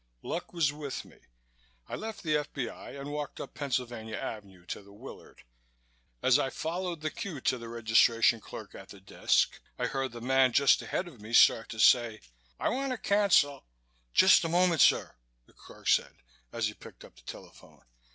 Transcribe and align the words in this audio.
Luck 0.23 0.51
was 0.51 0.73
with 0.73 1.05
me. 1.05 1.19
I 1.87 1.95
left 1.95 2.23
the 2.23 2.35
F.B.I. 2.35 2.93
and 2.93 3.11
walked 3.11 3.39
up 3.39 3.53
Pennsylvania 3.53 4.15
Avenue 4.15 4.65
to 4.65 4.81
the 4.81 4.91
Willard. 4.91 5.43
As 6.23 6.39
I 6.39 6.49
followed 6.49 7.01
the 7.01 7.11
queue 7.11 7.39
to 7.41 7.59
the 7.59 7.69
registration 7.69 8.41
clerk 8.41 8.73
at 8.73 8.89
the 8.89 8.99
desk 8.99 9.61
I 9.77 9.85
heard 9.85 10.11
the 10.11 10.19
man 10.19 10.53
just 10.53 10.81
ahead 10.81 11.07
of 11.07 11.21
me 11.21 11.33
start 11.33 11.69
to 11.69 11.79
say: 11.79 12.21
"I 12.59 12.69
want 12.69 12.93
to 12.93 12.97
cancel" 12.97 13.67
"Just 14.15 14.43
a 14.43 14.49
moment, 14.49 14.81
sir," 14.81 15.15
the 15.45 15.53
clerk 15.53 15.87
said, 15.87 16.15
as 16.51 16.65
he 16.65 16.73
picked 16.73 17.05
up 17.05 17.15
the 17.15 17.21
telephone. 17.21 17.83